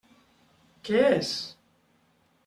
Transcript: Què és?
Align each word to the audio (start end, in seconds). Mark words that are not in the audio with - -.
Què 0.87 1.03
és? 1.17 1.29